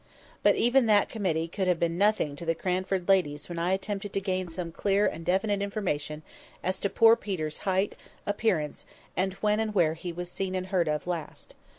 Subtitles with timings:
[0.41, 4.13] But even that committee could have been nothing to the Cranford ladies when I attempted
[4.13, 6.23] to gain some clear and definite information
[6.63, 10.87] as to poor Peter's height, appearance, and when and where he was seen and heard
[10.87, 11.53] of last.